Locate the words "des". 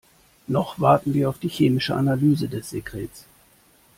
2.49-2.71